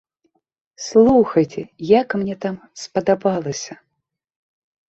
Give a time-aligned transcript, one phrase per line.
[0.85, 1.61] Слухайце,
[1.99, 2.55] як мне там
[2.85, 3.73] спадабалася!